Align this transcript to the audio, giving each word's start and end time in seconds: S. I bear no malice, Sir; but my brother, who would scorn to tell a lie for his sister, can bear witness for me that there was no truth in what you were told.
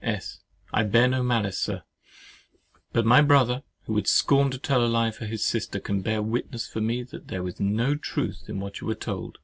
S. 0.00 0.38
I 0.72 0.84
bear 0.84 1.08
no 1.08 1.24
malice, 1.24 1.58
Sir; 1.58 1.82
but 2.92 3.04
my 3.04 3.20
brother, 3.20 3.64
who 3.86 3.94
would 3.94 4.06
scorn 4.06 4.48
to 4.52 4.56
tell 4.58 4.80
a 4.80 4.86
lie 4.86 5.10
for 5.10 5.24
his 5.26 5.44
sister, 5.44 5.80
can 5.80 6.02
bear 6.02 6.22
witness 6.22 6.68
for 6.68 6.80
me 6.80 7.02
that 7.02 7.26
there 7.26 7.42
was 7.42 7.58
no 7.58 7.96
truth 7.96 8.44
in 8.48 8.60
what 8.60 8.80
you 8.80 8.86
were 8.86 8.94
told. 8.94 9.38